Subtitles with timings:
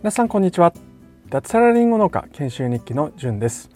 [0.00, 0.74] 皆さんこんにちは。
[1.30, 3.70] 脱サラリンゴ農家研修日記のじゅんです。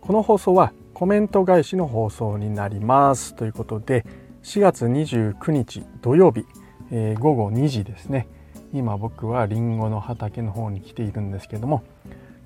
[0.00, 3.34] この放送はコメント返しの放送になります。
[3.34, 4.06] ということで
[4.44, 6.46] 4月29日土曜日、
[6.90, 8.28] えー、午後2時ですね。
[8.72, 11.84] 今僕はりんごの畑の方に来ているんですけども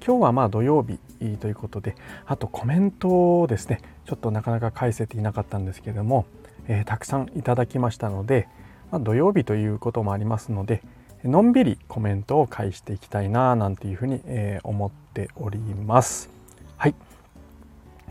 [0.04, 0.98] 今日はまあ土曜日
[1.36, 1.94] ということで
[2.26, 6.26] あとコメントをですねちょっとなかなか返せていなかったんですけども、
[6.66, 8.48] えー、たくさんいただきましたので、
[8.90, 10.82] まあ、土曜日ということもありますので
[11.24, 16.30] のんびりコメントを返していきたいななんていうふうに、えー、思っております。
[16.78, 16.94] はい。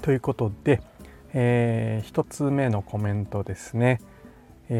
[0.03, 0.81] ということで、
[1.33, 3.99] えー、1つ目のコメントですね。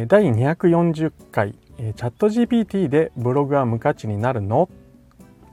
[0.07, 4.69] 第240回チャット GPT でブログは無価値になるの？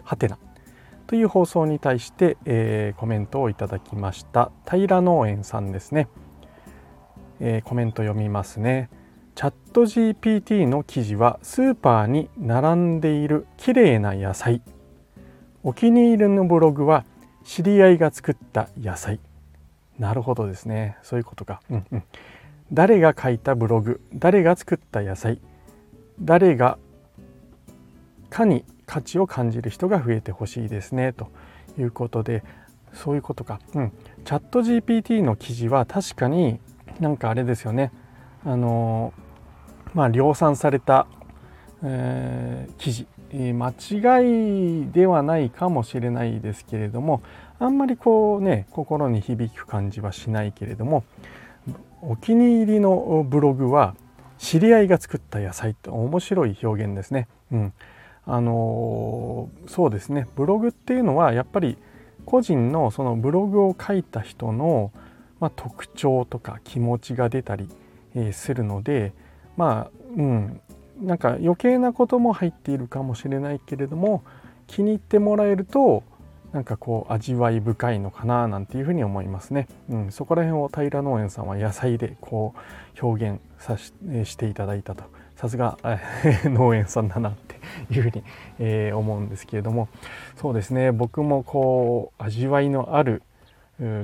[0.05, 0.39] はてな。
[1.07, 6.09] という放送に対して、えー、コメントをいただきました平農園さんですね、
[7.41, 8.91] えー、コメント読みますね。
[9.37, 14.63] チャット GPT の記事はスーパーに並んでいる綺麗な野菜。
[15.63, 17.05] お気に入りのブログは
[17.45, 19.21] 知り合いが作った野菜。
[19.99, 20.97] なるほどですね。
[21.03, 22.03] そういうことか、うんうん、
[22.73, 24.01] 誰が書いたブログ。
[24.15, 25.39] 誰が作った野菜。
[26.19, 26.79] 誰が
[28.31, 31.13] かに価値を感じる人が増えてほしいですね。
[31.13, 31.29] と
[31.79, 32.43] いうことで
[32.95, 33.93] そういうことか、うん、
[34.25, 36.59] チャット GPT の記事は確かに
[37.01, 37.93] なんかあれですよね。
[38.43, 39.13] あの
[39.95, 41.07] まあ量産された、
[41.83, 43.07] えー、記事。
[43.33, 47.23] 間違いではないかもしれないですけれども
[47.59, 51.05] あんまりこうね心に響く感じはしないけれども
[52.03, 53.97] お気に入りのブログは
[54.39, 57.27] 知り合いが作った野菜って面白い表現ですね。
[57.51, 57.73] うん、
[58.27, 60.29] あのそうですね。
[60.37, 61.79] ブログっていうのはやっぱり
[62.27, 64.93] 個人のそのブログを書いた人の、
[65.41, 67.69] まあ、特徴とか気持ちが出たり、
[68.15, 69.15] えー、するので
[69.57, 70.61] まあうん。
[71.01, 74.25] なんか余計なことも入っているかもしれないけれども
[74.67, 76.03] 気に入ってもらえると
[76.53, 79.69] なんかこう味わい深いのかななんていうふうに思いますね。
[79.91, 83.93] うん、そこら辺を平農園さんは野菜でこう表現さし
[84.25, 85.05] していただいたと。
[85.35, 85.77] さすが
[86.45, 87.57] 農園さんだなって
[87.95, 88.23] いうふうに、
[88.59, 89.89] えー、思うんですけれども。
[90.37, 90.93] そうですね。
[90.93, 93.23] 僕もこう味わいのある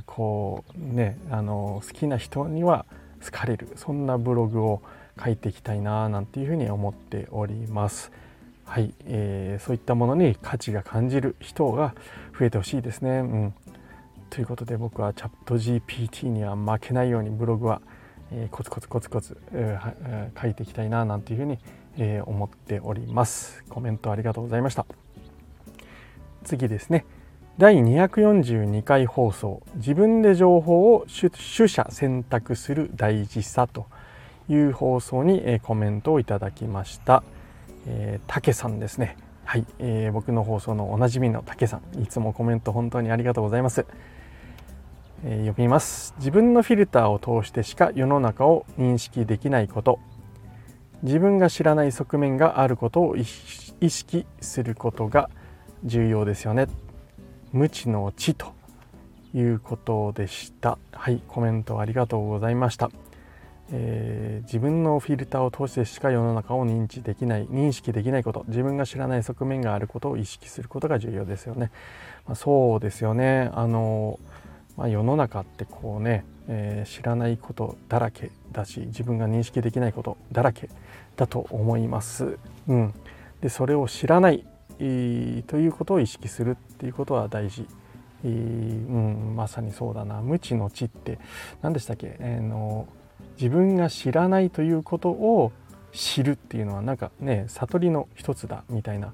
[0.05, 2.85] こうねあの好きな人には
[3.25, 3.69] 好かれる。
[3.77, 4.83] そんなブログを
[5.22, 8.12] 書いていきたいななんていうふうに思っております。
[8.65, 11.94] はい、えー、そういったものに価値が感じる人が
[12.38, 13.19] 増えてほしいですね。
[13.19, 13.55] うん、
[14.31, 17.82] ということで僕はチャット GPT には負けないようにブログは
[18.34, 21.59] えー、コツコツコツコツ、えー、書いていきたいななんていうふうに、
[21.99, 23.62] えー、思っております。
[23.69, 24.87] コメントありがとうございました。
[26.44, 27.05] 次ですね。
[27.59, 29.62] 第242回放送。
[29.75, 33.87] 自分で情報を取捨選択する大事さと。
[34.49, 37.23] いう放送に、え、コメントをいただきました、
[37.87, 39.17] えー、竹さんですね。
[39.45, 42.03] はい、えー、僕の放送のおなじみの竹さん。
[42.03, 43.87] いつもコメント本当にありがとうございます。
[45.25, 46.15] え読みます。
[46.19, 50.01] 自分のフィルターを通してしか世の中を認識できないこと。
[51.03, 55.31] 自分が知らない側面があることを意識することが
[55.85, 56.67] 重要ですよね。
[57.53, 58.53] 無知の知と
[59.35, 60.79] いうことでした。
[60.93, 61.23] はい。
[61.29, 62.91] コメントありがとうございました、
[63.71, 71.71] えー、自分のフィルターを通してしか世の中を認知できない認識できないこと自分が知らない側面があることを意識することが重要ですよね、
[72.27, 73.50] まあ、そうですよね。
[73.55, 74.19] あの
[74.77, 80.71] まあ、世の中ってこうね、えー、知らないことだらけだし自分が認識できないことだらけ
[81.17, 82.39] だと思います。
[82.69, 82.94] うん、
[83.43, 84.47] でそれを知らない、
[84.79, 87.67] えー、ということを意識するっていうことは大事。
[88.25, 90.21] うん、まさにそうだな。
[90.21, 91.19] 無知の知って
[91.61, 92.87] 何でしたっけ、えー、の
[93.37, 95.53] 自分が知らないということを
[95.93, 99.12] 知るっていうのはなんかね悟りの一つだみたいな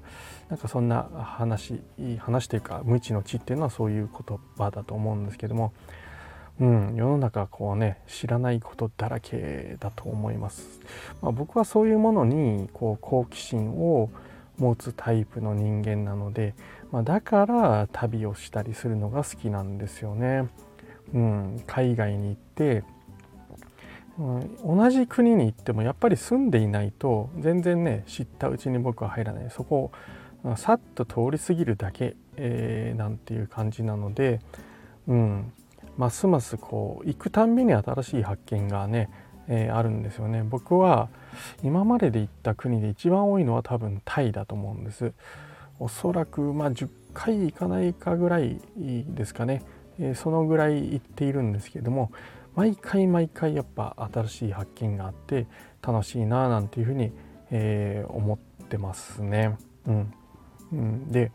[0.49, 1.81] なんかそんな話
[2.19, 5.73] 話というか無知の知っていうのはそういう言葉だと思うんですけども、
[6.59, 10.79] うん、世の中はこうね知らないことだらけだと思います。
[11.21, 14.09] まあ、僕はそういうものにこう好奇心を
[14.57, 16.53] 持つタイプの人間なので、
[16.91, 20.47] まあ、だから旅をしたりするのが好きなんですよね。
[21.13, 22.83] うん、海外に行って
[24.19, 29.49] うん、同じ国に行ってもやっぱり住んでいないと全然ね知ったうちに僕は入らない。
[29.49, 29.91] そこ
[30.43, 34.41] をさっと通り過ぎるだけ、えー、なんていう感じなので、
[35.07, 35.53] うん、
[35.97, 39.09] ますますこう行くたんびに新しい発見がね、
[39.47, 40.43] えー、あるんですよね。
[40.43, 41.07] 僕は
[41.63, 45.13] 今までで行った国で一番多いのは多分タイだと思うんです。
[45.79, 49.63] おそらくまあ10回行かないかぐらいですかね、
[49.97, 52.11] えー、そのぐらい行っているんですけども
[52.55, 55.47] 毎回毎回やっぱ新しい発見があって
[55.81, 57.11] 楽しいななんていうふうに、
[57.51, 59.57] えー、思ってますね。
[59.87, 60.13] うん、
[60.73, 61.31] うん、で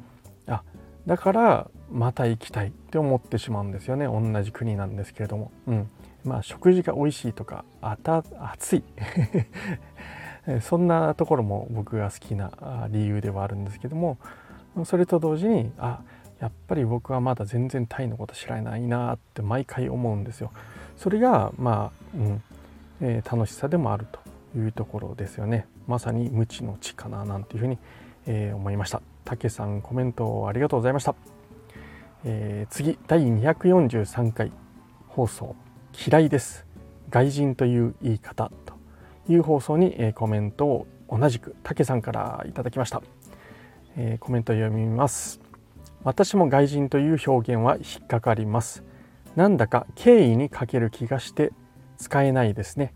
[0.46, 0.62] あ
[1.06, 5.52] だからまた行きたいって思ってしまうんですよね同じ国なんですけれども。
[5.66, 5.90] うん
[6.25, 8.84] まあ、食事が美味しいとかあた暑い
[10.62, 14.19] そんなところも僕が好きな理由ではあるんですけども
[14.84, 16.00] それと同時にあ
[16.40, 20.50] やっぱり僕はまだ全然タイのこと知らないなって毎回思うんですよ。
[20.96, 22.43] それがまあ、うん
[23.00, 25.67] えー、楽しさでもあるというところですよね。
[25.87, 27.79] まさに無知の知かななんていうふうに、
[28.26, 29.02] えー、思いました。
[29.25, 31.14] たけさんコメントありがとうございました。
[32.26, 34.50] えー、次第243回
[35.08, 35.55] 放送
[36.08, 36.64] 嫌いです
[37.11, 38.75] 外人という言い方と
[39.31, 43.02] いう放送に、えー、コメントを同じくたけさんからいただきました、
[43.97, 45.38] えー、コメントを読みます
[46.02, 48.82] 私も外人という表現は引っかかります
[49.36, 51.52] なんだか敬意に欠ける気がして
[51.98, 52.94] 使えないですね。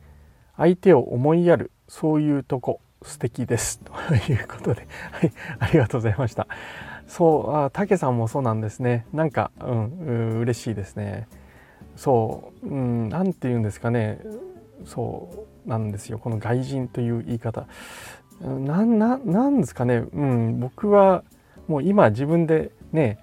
[0.57, 3.81] 相手を思いやるそういうとこ素敵です。
[3.85, 4.87] ということで。
[5.13, 5.33] はい。
[5.59, 6.47] ありがとうございました。
[7.07, 9.07] そうあたけさんもそうなんですね。
[9.13, 11.29] なんかうん嬉しいですね。
[11.97, 14.21] そう何、ん、て言うんですかね。
[14.85, 16.19] そうなんですよ。
[16.19, 17.67] この外人という言い方。
[18.41, 21.25] なななんですかね、うん、僕は
[21.67, 23.19] もう今自分でね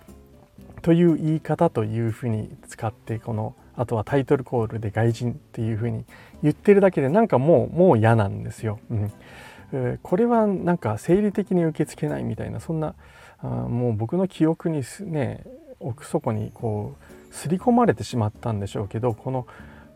[0.85, 6.05] という言い方というふうに使ってこのあとはタイトルコールで外人っていうふうに
[6.43, 8.79] 言ってるだけでなんかもうもう嫌なんですよ。
[8.91, 12.93] うん、これはなんか生理的に受け付けないみたいなそんな
[13.39, 15.43] あもう僕の記憶にね
[15.79, 19.47] 奥底にこう刷り込まれてしまったんでしょうけどこの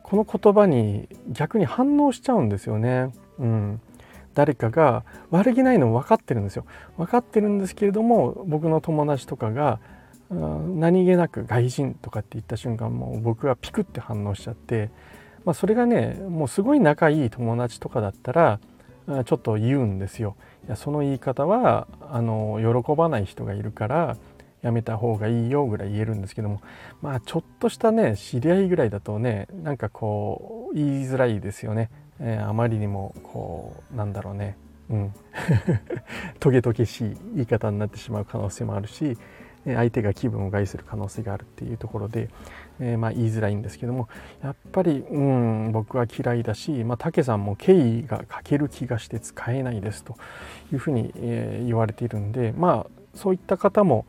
[0.02, 3.14] この言葉に逆に反応しちゃうんですよね。
[3.38, 3.80] うん、
[4.34, 6.66] 誰かが悪気ないの分かってるんですよ。
[6.98, 9.80] 分かってるんですけれども僕の友達とかが
[10.30, 14.92] 何気なく外人とかって言った瞬間もう僕はピクって反応しちゃって、
[15.44, 18.60] まあ、それがねもうすごい仲いい友達とかだったら
[19.26, 20.36] ちょっと言うんですよ。
[20.68, 24.18] いやその言い方はあの喜ばない人がいるから
[24.62, 26.62] やめた方がいいよぐらい言えるんですけども
[27.02, 31.90] まあちょっとしたね知り合いぐらいだとねなんかこう言いづらいですよね、
[32.20, 34.58] えー、あまりにもこうなんだろうね。
[34.90, 35.14] うん。
[36.40, 39.18] トゲトゲしい言い方になってしまう可能性もあるし
[39.76, 42.30] 相手が気分を害する可能性があるっていうところで、
[42.80, 44.10] えー、まあ言いづらいんですけども
[44.44, 50.16] やっぱり、うん、僕は嫌いだし、まあ、武さんも敬意が欠ける気がして使えないですと
[50.72, 54.06] いうふうに、え、言われているんでまあそういった方も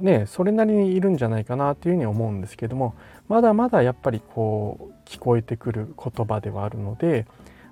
[0.00, 2.94] ね、それなりにいるんじゃないかなというふうに思うんですけども
[3.28, 7.26] まだまだやっぱりこう聞こえてくる言葉ではあるので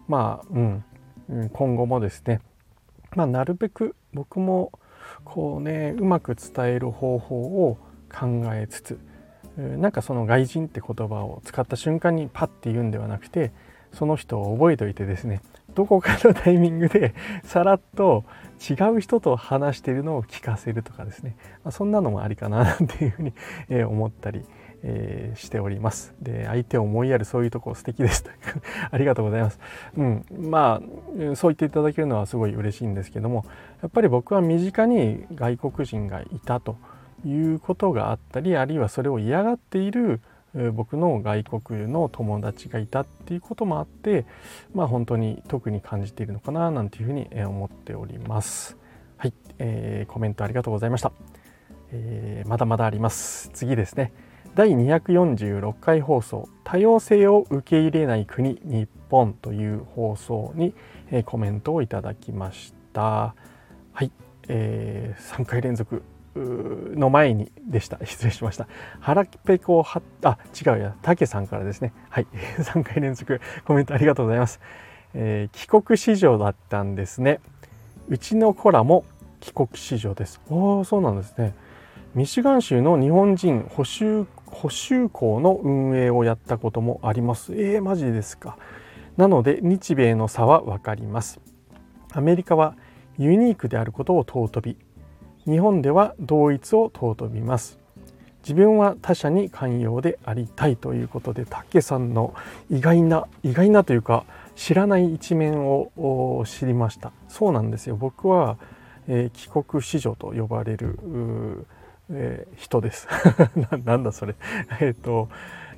[0.09, 2.41] まあ、うん、今後もですね、
[3.15, 4.73] まあ、なるべく僕も
[5.27, 7.77] こうねうまく伝える方法を
[8.09, 8.99] 考えつつ
[9.59, 13.53] なんかその外人って言葉を使った瞬間にパッて言うんではなくて
[13.93, 15.43] その人を覚えといてですね
[15.75, 17.15] どこかのタイミングで
[17.45, 18.25] さらっと
[18.71, 23.33] 違う人と話してるのを聞かせるとかですね、ま、そんなのもありかななんていうふうに、
[23.85, 24.45] 思ったり、
[24.89, 26.15] えー、しております。
[26.23, 28.25] で相手を思いやるそういうとこ素敵です。
[28.89, 29.59] ありがとうございます。
[29.97, 33.45] うん、まあそう言っていただけるのはすごい嬉しいんですけども
[33.83, 36.77] やっぱり僕は身近に外国人がいたと
[37.25, 40.21] いうことがあったりあるいはそれを嫌がっている
[40.73, 44.25] 僕の外国の友達がいたっていうこともあって
[44.73, 48.77] まあ本当に特に感じているのかななんていうふうに思っております。
[49.17, 51.11] はい、えー、コメントありがとうございました、
[51.91, 53.51] えー、まだまだあります。
[53.53, 54.13] 次ですね。
[54.57, 60.73] 第246回放送多様性を受け入れない国日本という放送に、
[61.11, 63.35] えー、コメントをいただきました。
[63.93, 64.11] はい、
[64.49, 66.03] えー、3回連続
[66.35, 67.99] の前にでした。
[68.07, 68.67] 失礼しました。
[68.99, 70.97] 腹ペコはあ違うや。
[71.03, 71.93] たけさんからですね。
[72.09, 72.27] はい。
[72.57, 74.59] 3回連続コメントありがとうございます、
[75.13, 77.41] えー、帰国子女だったんですね。
[78.09, 79.05] うちの子らも
[79.41, 80.41] 帰国子女です。
[80.49, 81.53] おおそうなんですね。
[82.15, 87.53] ミシガン州の日本人補修補修校の運営をやったこともあります。
[87.55, 88.57] えー、マジですか。
[89.17, 91.41] なので日米の差は分かります。
[92.13, 92.77] アメリカは
[93.19, 94.77] ユニークであることを尊び
[95.47, 97.79] 日本では同一を尊びます。
[98.43, 102.33] 自分は他者に寛容でありたいということで武さんの
[102.71, 104.25] 意外な意外なというか
[104.55, 107.13] 知らない一面を知りました。
[107.29, 107.97] そうなんですよ。
[107.97, 108.57] 僕は、
[109.09, 110.99] えー、帰国子女と呼ばれる、
[112.11, 113.09] えー、人です。
[113.85, 114.35] なんだそれ。
[114.81, 115.29] えっ、と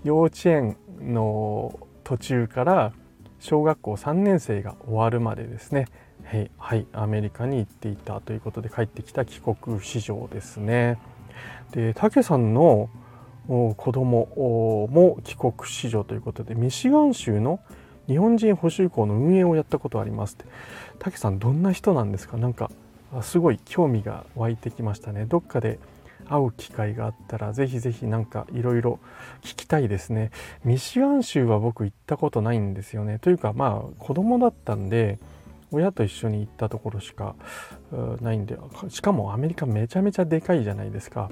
[0.04, 2.92] 幼稚園の途中から
[3.40, 5.86] 小学校3年生が終わるまでですね。
[6.24, 10.98] はいはい、アメリカに行っていたということで帰ってきた帰国子女ですね。
[11.72, 12.90] で武さんの
[13.46, 17.60] 子供も帰国子女ということでミシガン州の
[18.06, 20.44] 日本人補修校の運営をやったことありますって。
[20.98, 22.36] 武さんどんな人なんですか？
[22.36, 22.70] なんか
[23.22, 25.24] すごい興味が湧いてきましたね。
[25.24, 25.78] どっかで
[26.28, 28.98] 会う機会があったらぜひぜひなんかいろいろ
[29.42, 30.30] 聞きたいですね。
[30.64, 33.18] ミシガン州は僕行ったことないんですよね。
[33.18, 35.18] というかまあ子供だったんで
[35.70, 37.34] 親と一緒に行ったところしか
[38.20, 38.58] ないんで
[38.88, 41.30] しかもアメリカめちゃめちゃでかいじゃないですか。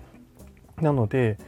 [0.80, 1.38] なので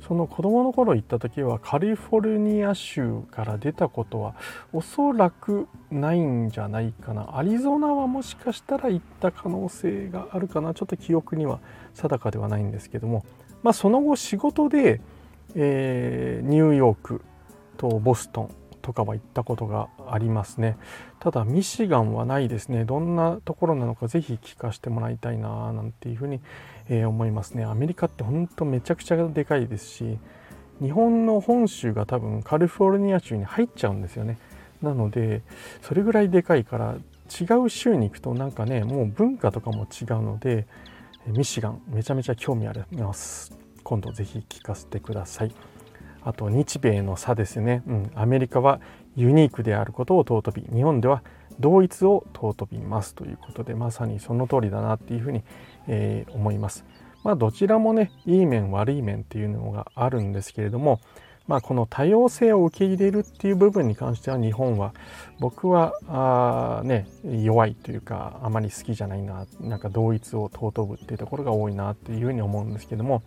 [0.00, 4.34] その子供の頃行った時はカリフォルニア州から出たことは
[4.72, 7.36] おそらくないんじゃないかな。
[7.38, 10.74] アリゾナはもしかしたら行った可能性があるかな。
[10.74, 11.60] ちょっと記憶には
[11.94, 13.24] 定かではないんですけども。
[13.62, 15.00] まあその後仕事で、
[15.54, 17.22] えー、ニューヨーク
[17.76, 18.50] とボストン
[18.86, 20.78] とかは行ったことがありますね。
[21.18, 22.84] ただミシガンはないですね。
[22.84, 26.40] どんなところなのかぜひ聞かせてもらいたいななんていうふうに、
[26.88, 27.64] えー、思いますね。
[27.64, 30.18] アメリカってほんとめちゃくちゃでかいですし
[30.80, 34.38] 日本の本州が多分カリフォルニア州に入っちゃうんですよね。
[34.80, 35.42] なので
[35.82, 36.94] それぐらいでかいから
[37.40, 40.68] 違う州に行くとなんかねもう文化とかも違うので
[41.26, 43.52] ミシガンめちゃめちゃ興味あります。
[43.82, 45.75] 今度ぜひ聞かせてください。
[46.26, 48.80] あと日米の差ですね、うん、アメリカは
[49.14, 51.22] ユニークであることを尊び日本では
[51.60, 55.44] 同一を尊びますということでまさにその通りだなっていうふうに、
[55.86, 56.84] えー、思います。
[57.22, 61.00] まあ、どちらもねいい面悪い面っていうのがあるんですけれども、
[61.46, 64.94] まあ、この多様性を受け入れるっていう部分に関しては日本は
[65.38, 73.22] 僕はあ、ね、弱いというかあまり好きじゃないななんか同一を尊ぶっていうところが多いなっていうふうに思うんですけども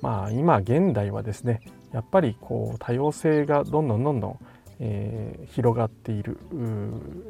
[0.00, 1.60] まあ今現代はですね
[1.92, 4.38] やっぱりこう多様性がどんどんどんどん、
[4.78, 6.38] えー、広がっている、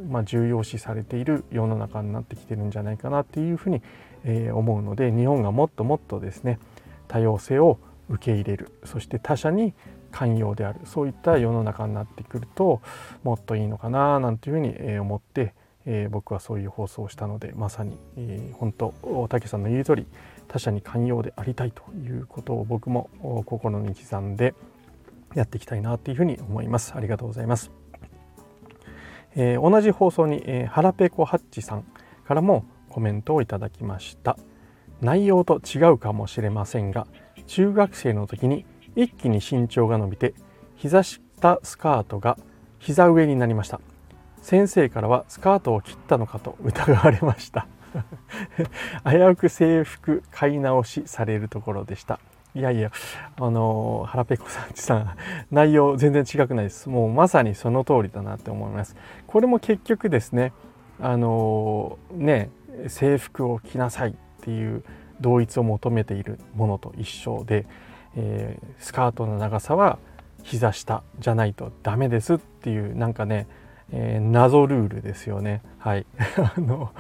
[0.09, 3.83] まあ、重要視されている世の中になってきてるんじゃないかなっていうふうに、
[4.25, 6.59] えー、思うので日本がもっともっとですね
[7.09, 8.73] 多様性を受け入れる。
[8.85, 9.73] そして他者に
[10.11, 10.81] 寛容である。
[10.85, 12.81] そういった世の中になってくると
[13.23, 15.55] もっといいのかななんていうふうに思って、
[15.87, 18.95] えー、僕はそういう放送をしたのでまさに、えー、本当
[19.29, 20.07] 武さんの言う通り
[20.53, 23.09] 他者に寛容でありたいということを僕も
[23.47, 24.55] 心に刻んで
[25.37, 26.93] やっていきたいなというふうに思います。
[26.97, 27.71] ありがとうございます、
[29.37, 31.85] えー、同じ放送に、えー、ハラペコハッチさん
[32.27, 34.37] からもコメントをいただきました。
[35.01, 37.07] 内容と違うかもしれませんが
[37.47, 38.67] 中学生の時に
[38.97, 40.35] 一気に身長が伸びて
[40.75, 42.37] 膝下スカートが
[42.81, 43.81] 膝上になりました。
[44.43, 47.67] 先生からはスカートを切ったのかと疑われました。
[49.05, 52.21] 危うく制服買い直しされるところでした。
[52.55, 52.91] いやいや
[53.39, 55.11] あの腹ペコさんちさん
[55.53, 56.89] 内容全然違くないです。
[56.89, 58.97] もうまさにその通りだなって思います。
[59.27, 60.53] これも結局ですね
[61.01, 62.51] あのね
[62.89, 64.83] 制服を着なさいっていう
[65.21, 67.67] 同一を求めているものと一緒で、
[68.17, 69.99] えー、スカートの長さは
[70.43, 73.47] 膝下じゃないとダメですっていうなんかね
[73.93, 75.63] えー、謎ルールですよね。
[75.79, 76.07] はい、
[76.57, 76.91] あの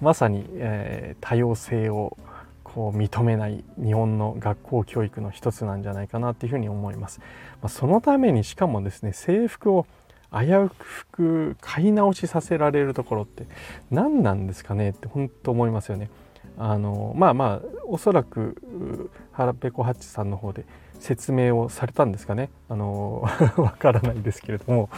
[0.00, 2.16] まさに、えー、多様性を
[2.62, 7.20] こう認めない日本の学校教育の一つなんじゃないかなっていうふうに思います。
[7.62, 9.86] まあ、そのためにしかもですね制服を
[10.32, 10.70] 危う
[11.12, 13.46] く買い直しさせられるところって
[13.90, 16.10] 何なんですかねって本当思いますよね。
[16.58, 20.64] あのまあまあおそらく腹ペコハッチさんの方で
[21.04, 22.48] 説明をされたんですかね。
[22.70, 23.22] あの
[23.56, 24.88] わからないですけれども、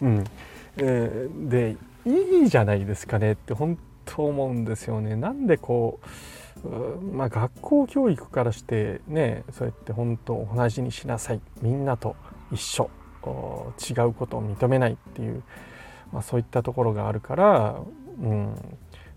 [0.00, 0.24] うん、
[0.78, 5.16] えー、でいいじゃないですかねって本当思うんですよね。
[5.16, 6.08] なんでこう
[7.12, 11.40] まあ、学校教育からしてねそうやって本当同じにしなさい。
[11.60, 12.14] みんなと
[12.52, 12.88] 一緒。
[13.26, 15.42] 違うことを認めないっていう、
[16.12, 17.80] まあ、そういったところがあるから、
[18.22, 18.54] うん、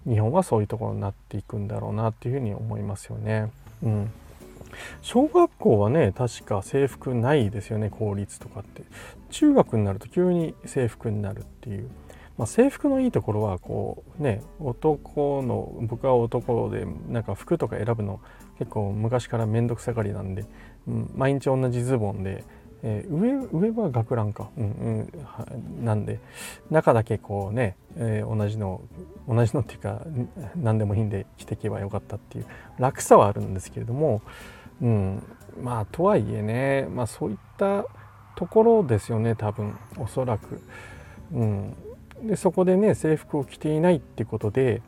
[0.07, 3.51] 日本はそういうところになっていくんだろうなっていうふうに思いますよね。
[3.83, 4.11] うん。
[5.01, 8.83] 小学校はね確か制服ないですよね公立とかって。
[9.29, 11.89] 中学になると急に制服になるっていう、
[12.37, 18.19] まあ、制服のいいところはこうね男の僕は男でなんか服とか選ぶの
[18.57, 20.45] 結構昔から面倒くさがりなんで、
[20.87, 22.43] うん、毎日同じズボンで、
[22.83, 25.07] えー、上上は学ランか、うん
[25.79, 26.19] うん、なんで
[26.69, 28.81] 中だけこうね、えー、同じの
[29.27, 30.01] 同じのっていうか
[30.55, 32.45] 何でもいいんで着ていけばよかったっていう。
[32.79, 34.21] 楽さはあるんですけれども
[34.81, 35.23] うん、
[35.61, 37.85] まあとはいえね、まあ、そういった
[38.35, 40.61] ところですよね多分おそらく。
[41.33, 41.75] うん、
[42.23, 44.81] でそこでね制服を着ていないってことで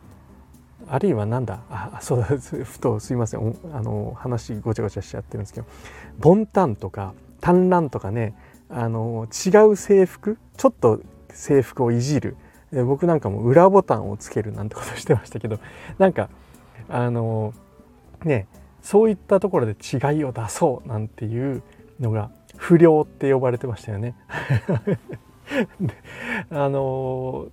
[0.88, 3.56] あるいはなんだあそうだふとすいません。
[3.74, 5.68] あの話ごちゃごちゃしちゃってるんですけど
[6.20, 8.34] ボンタンとか短ランとかね
[8.70, 12.38] あの違う制服ちょっと制服をいじる。
[12.86, 15.60] 僕なんかも裏ボタンをつけるなんてことしてましたけど
[15.98, 16.30] なんか
[16.88, 17.54] あの
[18.24, 18.48] ね
[18.82, 21.64] そういったところで違いを出そうなんていう
[22.00, 24.16] のが不良って呼ばれてましたよね。
[26.50, 27.48] あの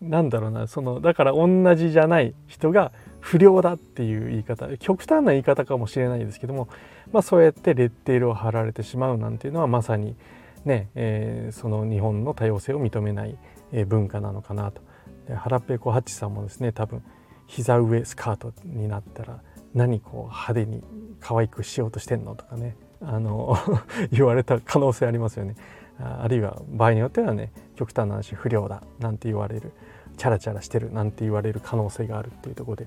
[0.00, 6.68] なんだろうなそのだから同じじゃない人が不良だっていう言い方極端な言い方かもしれないですけども、
[7.12, 10.16] まあ、そうやってレッテールを貼られてしまうなんていうのはまさに
[10.64, 13.36] ね、えー、その日本の多様性を認めない、
[13.72, 14.80] え文化なのかなと。
[15.26, 17.02] で腹ペコハッチさんもですね多分
[17.46, 19.40] 膝上スカートになったら
[19.74, 20.82] 何こう派手に
[21.20, 23.56] 可愛くしようとしてんのとかねあの
[24.12, 25.56] 言われた可能性ありますよね
[25.98, 29.72] あるいは場合によってはね極端な話不良だなんて言われる
[30.16, 32.86] チャラチャラしてるなんて言われる可能性があるっていうところで、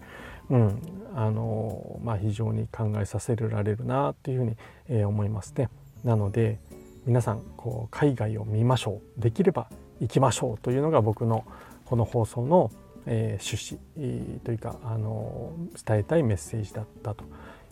[0.49, 0.79] うん
[1.15, 4.57] あのまあ、非常に考えさせられるなっていうふうに、
[4.89, 5.69] えー、思いますね。
[6.03, 6.59] なので
[7.05, 9.67] 皆さんこう海外を見ましょうできれば
[9.99, 11.45] 行きましょうというのが僕の
[11.85, 12.71] この放送の、
[13.05, 15.53] えー、趣旨、というか、あの
[15.85, 17.25] 伝えたいメッセージだったと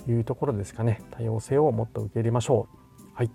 [0.07, 3.05] いうところですかね多様性をもっと受け入れましょう。
[3.15, 3.31] はい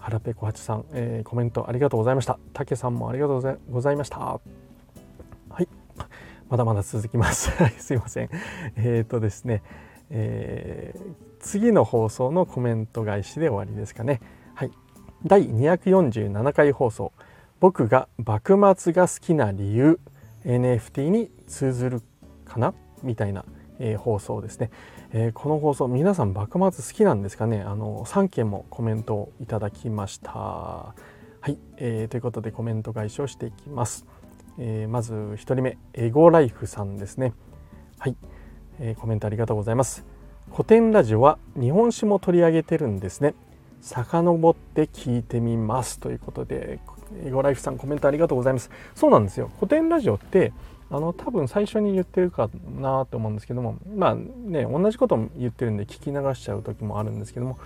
[0.00, 2.38] はらぺこはちさん、えー、コメントありがとうございました。
[2.54, 4.18] たけさんもありがとうございました。
[4.18, 4.40] は
[5.60, 5.68] い。
[6.48, 7.50] まだまだ続きます。
[7.78, 8.30] すいません。
[8.76, 9.62] えっ、ー、とですね、
[10.08, 14.20] えー、次の放送のコメント返しで終わりですかね。
[14.54, 14.70] はい。
[15.26, 17.12] 第247回放送。
[17.60, 20.00] 僕が幕末が好きな理由
[20.44, 22.02] NFT に通ずる
[22.44, 22.74] かな？
[23.02, 23.44] みたいな、
[23.78, 24.70] えー、放送ですね。
[25.12, 27.62] えー、この放送皆さん幕末好きなんですかね？
[27.62, 30.32] あの3件もコメントをいただきました。
[30.32, 30.94] は
[31.46, 34.04] い、えー、ということでコメント返しをしていきます、
[34.58, 37.32] えー、まず1人目エゴライフさんですね。
[37.98, 38.16] はい、
[38.78, 40.04] えコメントありがとうございます。
[40.52, 43.34] 古典ラジオは日本史も取り上げてるんですね。
[43.80, 45.98] 遡って聞いてみます。
[45.98, 46.80] ということで
[47.24, 48.70] エゴライフさんコメントありがとうございます。
[48.94, 49.50] そうなんですよ。
[49.56, 50.52] 古典ラジオって
[50.90, 52.50] あの多分最初に言ってるか
[52.80, 57.58] なと思うんですけどもまあね同じことも言ってるんで聞き流しちゃう時もあるんですけども、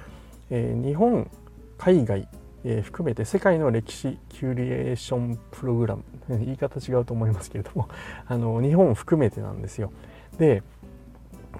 [0.50, 1.30] えー、日本
[1.78, 2.28] 海外、
[2.64, 7.88] えー、含めて世界の歴史キュリエーションプログラム 言い方違うと思いますけれども
[8.28, 9.90] あの日本含めてなんですよ。
[10.38, 10.62] で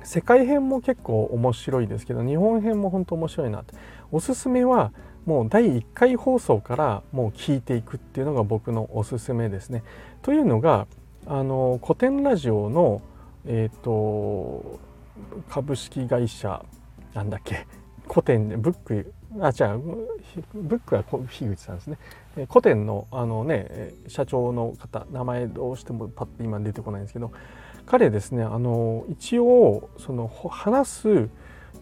[0.02, 3.74] 世界編も結構面白いですけど日本編も本当面白いなって。
[4.12, 4.92] おすすめは
[5.26, 9.82] もう第1回放送からもう聞いていくっていうのが僕のおすすめですね。
[10.22, 10.86] というのが
[11.26, 13.00] あの古典ラジオの、
[13.46, 14.78] えーと、
[15.48, 16.62] 株式会社
[17.14, 17.66] なんだっけ
[18.08, 19.78] 古典ブックあ違う
[20.52, 21.98] ブックは樋口さんですね
[22.48, 27.32] 古典のあのね社長の方名前どうしてもパッと今出てこないんですけど
[27.86, 31.28] 彼ですねあの一応その話す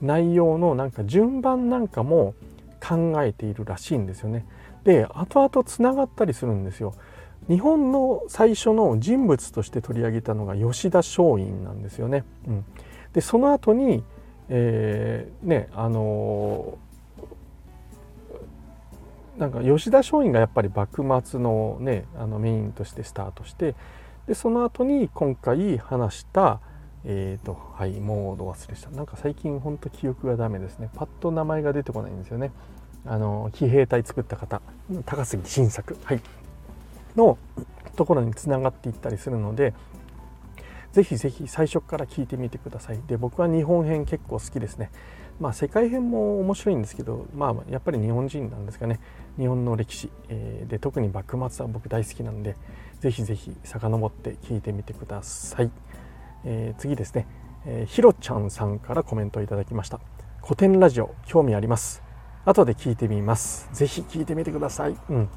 [0.01, 2.35] 内容のなんか順番なんかも
[2.83, 4.45] 考えているらしいんですよね。
[4.85, 6.95] で後々つながったりするんですよ。
[7.49, 12.25] 日本の最初の人物として取り上げたのが吉田松陰なんですよね。
[12.47, 12.65] うん、
[13.13, 14.05] でその後に、
[14.49, 23.75] えー、ねあのー、なんか吉田松陰がやっぱり幕末のねあのメインとしてスタートして
[24.27, 26.61] でその後に今回話した
[27.05, 32.53] えーとはいもう忘れしたなんか最近ほんと記憶がダメですねパッと名前が出てこないんですよね
[33.05, 34.63] あの騎兵隊作った方
[35.05, 36.21] 高杉晋作はい。
[37.17, 37.37] の
[37.97, 39.75] ところにつながっていったりするので
[40.93, 43.01] ぜひぜひ最初から聞いてみてください。
[43.07, 44.91] で僕は日本編結構好きですね。
[45.41, 49.01] まあ世界編も面白いんですけどまあやっぱり日本人なんですかね。
[49.39, 52.57] 日本の歴史、えー、で特に幕末は僕大好きなんで
[53.01, 55.71] ぜひぜひ遡って聞いてみてください、
[56.45, 57.27] えー、次ですね、
[57.65, 60.01] えー、ひろちゃんさんからコメントをいただきました。
[60.43, 62.12] 古典ラジオ興味あります。
[62.45, 63.69] 後で聞いてみます。
[63.73, 64.97] ぜひ聞いてみてください。
[65.11, 65.29] うん。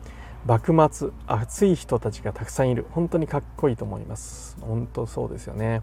[0.45, 2.85] 幕末熱い人たちがたくさんいる。
[2.91, 4.57] 本当にかっこいいと思います。
[4.61, 5.81] 本当そうですよね。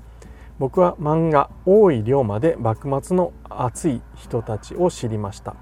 [0.59, 5.57] 僕は漫画大井龍馬で幕末の熱い人たちを知りました。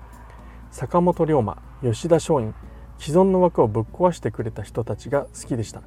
[0.71, 2.53] 坂本龍馬吉田松陰
[2.99, 5.83] 既存の枠をぶっ壊してくれた人たちが好きでした。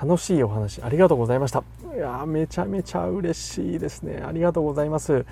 [0.00, 1.62] 楽しいお話ありがとうございました。
[1.94, 4.22] いやめちゃめちゃ嬉しいですね。
[4.26, 5.24] ありがとうございます。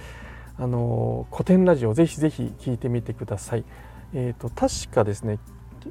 [0.59, 3.64] あの古典ラジオぜひぜひ聞いてみてください。
[4.12, 5.38] え、ー、と確かですね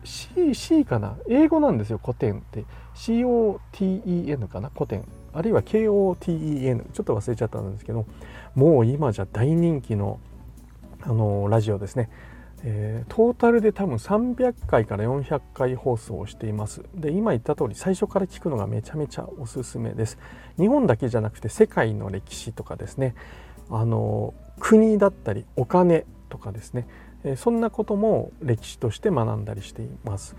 [0.04, 1.18] C, C かな？
[1.28, 2.66] 英語なんですよ古典って。
[2.96, 4.72] COTEN かな？
[4.74, 5.04] 古典。
[5.34, 8.06] あるいは KOTEN ちょっと忘れちゃったんですけど
[8.56, 10.20] もう今じゃ大人気の
[11.02, 12.10] あのラジオですね、
[12.64, 16.84] えー、トータルで多分300回から400回放送をしています。
[16.96, 20.18] で今言った通り最初から聞くのがめちゃめちゃおすすめです。
[20.58, 23.16] 日本だけじゃなくて世界の歴史とかですね。
[23.70, 26.88] あの国だったりお金とかですね
[27.36, 30.36] そんなことも歴史として学んだりしています。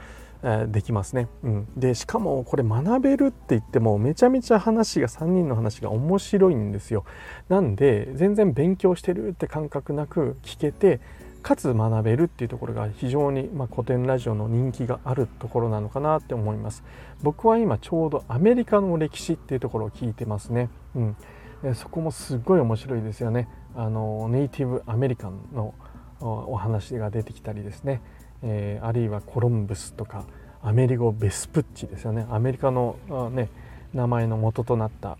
[0.68, 7.06] できますね、うん、でしかもこれ学べるって言ってもめちゃめちゃ話が3人の話が面白いんですよ。
[7.48, 11.00] なんで全然勉強してるって感覚なく聞けて
[11.42, 16.84] かつ学べるっていうところが非常に、まあ、古典ラジオの人気があるところなのかなって思います。
[17.22, 23.48] 僕は今ちょうどアメリカの歴史っていうところを聞いてますね、うん、そこもすっごい面白いですよね。
[23.76, 25.74] あのネイティブアメリカンの
[26.20, 28.00] お話が出てきたりですね、
[28.42, 30.24] えー、あるいはコロンブスとか
[30.62, 32.26] アメリゴ・ベスプッチですよね。
[32.30, 32.96] アメリカの
[33.32, 33.48] ね
[33.92, 35.18] 名前の元となった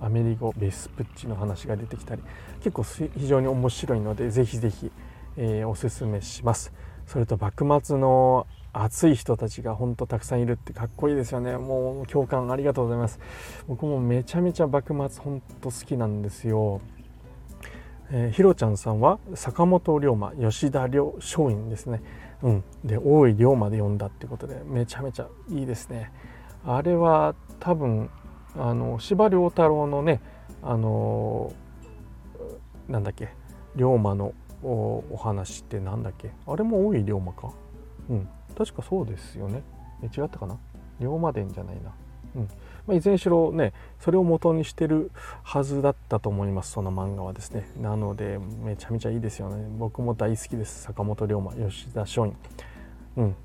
[0.00, 2.22] アメリゴ・ベスプッチの話が出てきたり
[2.58, 4.92] 結構非常に面白いのでぜひぜひ、
[5.36, 6.72] えー、おすすめします。
[7.06, 11.56] それと幕末の熱い人たちが本当たくさんいるってかっこいいですよね。
[11.56, 13.18] もう共感ありがとうございます。
[13.66, 16.80] 僕もめちゃめちゃ幕末本当好きなんですよ。
[18.14, 22.02] えー、ひろちゃんさんは坂本龍馬吉田龍松陰ですね、
[22.42, 26.12] うん、で大井龍馬で読んだってことでめちゃめちゃいいですね。
[26.64, 28.10] あれは多分
[28.54, 30.20] あの司馬太郎のね
[30.62, 31.52] あの
[32.88, 33.30] なんだっけ
[33.76, 36.30] 龍馬のお話ってなんだっけ？
[36.46, 37.50] あれも大井龍馬か？
[38.10, 38.28] うん。
[38.56, 39.62] 確かそうですよね。
[40.02, 40.58] え違ったかな？
[41.00, 41.92] 龍馬伝じゃないな。
[42.36, 42.48] うん。
[42.86, 45.10] まあ、いずれにしろねそれを元にしてる
[45.42, 47.68] はずだったと思いますその漫画はですね。
[47.80, 49.68] なのでめちゃめちゃいいですよね。
[49.78, 50.82] 僕も大好きです。
[50.82, 52.32] 坂本龍馬吉田松陰。
[53.16, 53.36] うん。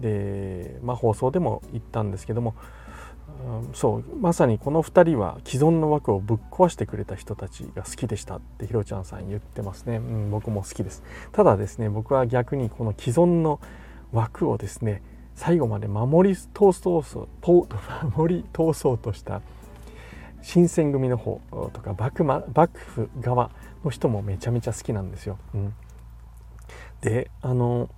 [0.00, 2.54] でまあ放送でも言ったんですけども、
[3.46, 4.16] うん、そう。
[4.16, 11.02] まさにこの2人は既存の枠をぶっ壊してくれた人たちが好きでしたってひろちゃんさん言ってますね、うん、僕も好きです。
[11.32, 13.60] ただですね僕は逆にこの既存の
[14.12, 15.02] 枠をですね
[15.34, 17.04] 最後まで守り通そう
[18.16, 19.42] 守り通そうとした
[20.42, 21.40] 新選組の方
[21.72, 23.50] とか幕幕府側
[23.84, 25.38] の人もめちゃめちゃ好きなんですよ。
[25.54, 25.74] うん、
[27.00, 27.88] であの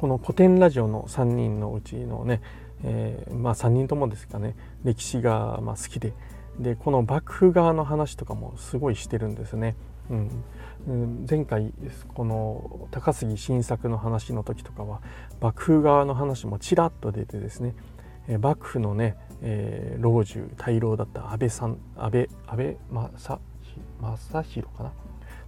[0.00, 2.40] この古典ラジオの3人のうちのね、
[2.84, 6.14] えー、まあ3人ともですかね歴史がま好きで
[6.58, 9.76] でこの幕府側の話とかもすごいしてるんですね。
[10.10, 10.44] うん、
[11.28, 11.72] 前回
[12.14, 15.00] この高杉晋作の話の時とかは
[15.40, 17.74] 幕府側の話もちらっと出てですね
[18.40, 23.40] 幕府のね、えー、老中大老だった安倍さん安倍安倍正
[24.42, 24.92] 弘かな？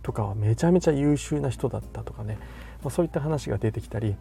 [0.03, 2.37] とかはめちゃめちゃ優秀な人だったとかね、
[2.83, 4.17] まあ、そういった話が出てきたり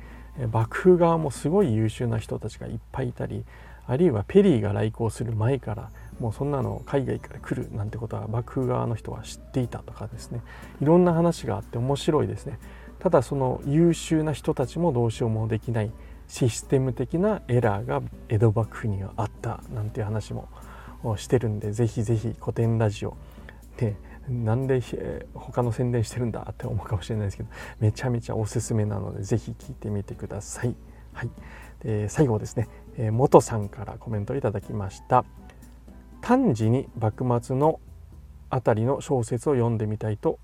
[0.52, 3.44] 幕府側もすごい優秀な人たちがいっぱいいたり
[3.88, 5.90] あるいはペリーが来航する前から
[6.22, 10.42] もうそんなの海外から来るなんてことは幕府側の人は知っていたとかですね
[10.80, 12.60] いろんな話があって面白いですね
[13.00, 15.92] ただその優秀な人たちもどうしようもできない
[16.28, 20.48] システム的なエラーが江戸幕府にはあったなんていう話も
[21.18, 23.18] してるんでぜひぜひ古典ラジオ
[23.78, 23.96] で
[24.30, 24.82] なんで
[25.34, 30.76] 他の宣伝してるんだって思うかもしれないですけどめちゃめちゃおすすめなのでぜひ聞いてみてください。
[31.14, 31.30] はい、
[31.84, 35.26] で最後ですね、えー、元さんからコメントいただきました。
[36.22, 37.80] 単時に幕末の
[38.50, 40.40] あたりの小説を読んでみたいと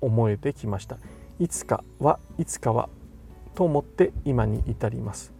[0.00, 0.98] 思えてきました。
[1.38, 2.88] いつかはいつかは
[3.54, 5.32] と思って今に至ります。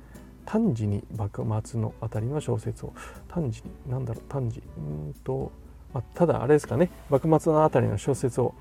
[0.44, 2.92] 単時に幕末のあたりの小説を。
[3.28, 4.24] 単時に何だろう。
[4.28, 4.80] 単時う
[5.10, 5.52] んと、
[5.94, 6.90] まあ、ただあれですかね。
[7.08, 8.54] 幕末のあたりの小説を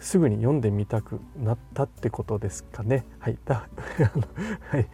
[0.00, 3.04] すぐに読んでみたくなったってことですかね。
[3.18, 3.38] はい。
[3.44, 3.66] だ
[4.70, 4.86] はい、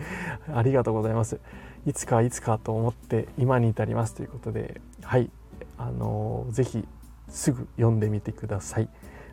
[0.52, 1.40] ありがとうございます。
[1.86, 4.80] いつかいつかと思って今に至りますということで。
[5.02, 5.30] はい。
[5.78, 6.84] あのぜひ
[7.28, 8.88] すぐ読んでみてください。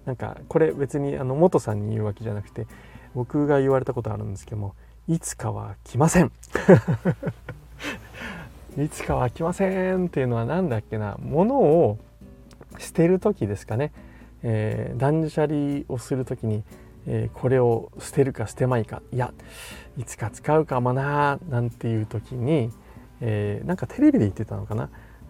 [0.06, 2.66] なんかこれ別にあの元さんに言うわけじゃなくて
[3.14, 4.74] 僕が言われたことあるんですけども
[5.08, 6.32] いつかは来ません。
[8.78, 11.18] いつかは来ませんっていうのは何だっけな。
[11.20, 11.98] 物を
[12.78, 13.92] 捨てる時ですかね、
[14.44, 16.64] えー、断捨離をする時に、
[17.08, 19.02] えー、これを捨てるか捨てまいか。
[19.12, 19.34] いや
[19.98, 22.72] いつか使うかもななんていう時に、
[23.20, 24.90] えー、なんかテレビで言ってたのかな。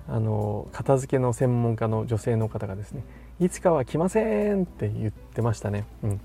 [0.10, 3.04] あの片付けの専門家の女性の方がですね
[3.40, 5.86] いつかは来ませんって言ってましたね。
[6.04, 6.22] うん、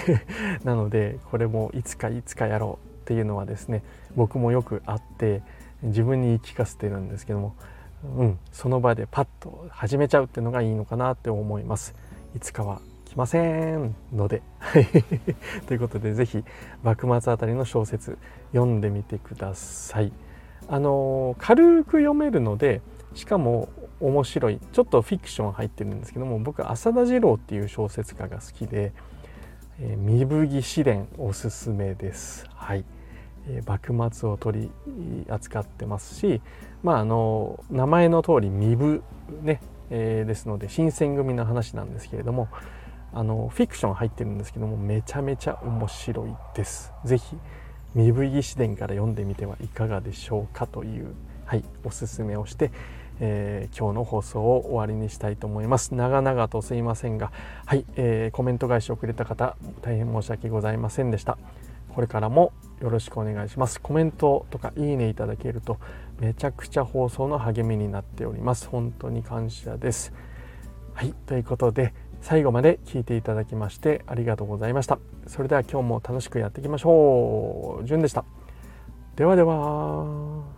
[0.64, 3.82] なのでこれもいつかいつかやろうっていうのはですね
[4.16, 5.42] 僕もよくあって
[5.82, 7.54] 自分に言い聞かせてるんですけども、
[8.16, 11.94] うん、その場でパッと始めちゃうっていうのがいいのかなって思います。
[12.34, 14.42] いつかは来ませんので
[15.66, 16.44] ということで是非
[16.82, 18.18] 幕末あたりの小説
[18.52, 20.12] 読んでみてください。
[20.68, 22.80] あの軽く読めるので
[23.16, 28.92] しかも面白いちょっとフィクション入ってるんですけども僕浅田次郎っていう小説家が好きで
[29.80, 32.46] 「えー、身吹試練」おすすめです。
[32.54, 32.84] はい、
[33.48, 36.42] えー、幕末を取り扱ってますし、
[36.82, 39.02] まあ、あの名前の通り身分
[39.42, 42.48] ね、えー、ですので新選組の話なんですけれども
[43.14, 46.92] あのフィクション入ってるんですけどもめちゃめちゃ面白いです。
[47.06, 47.38] ぜひ
[47.94, 51.14] 身吹試練から読んでみてはいかがでしょうかという、
[51.46, 52.70] はい、おすすめをして
[53.20, 55.94] えー、今日の放送を終わりにしたいと思います。
[55.94, 57.32] 長々とすいませんが
[57.64, 61.38] はい、えー、コメント返しをくれた方大変申し訳ございませんでした。
[61.94, 62.52] これからも
[62.82, 63.80] よろしくお願いします。
[63.80, 65.78] コメントとかいいねいただけると
[66.20, 68.68] めちゃくちゃ放送の励みになっております。
[68.68, 70.12] 本当に感謝です。
[70.92, 74.98] はいということで最後まで聞いていただきましてありがとうございました。
[75.26, 77.86] それでは今日も楽しくやっていきましょう。
[77.86, 78.24] じゅんでした。
[79.16, 80.55] ではでは。